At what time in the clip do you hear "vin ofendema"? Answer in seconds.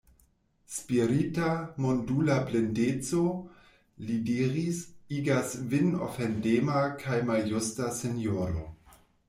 5.75-6.83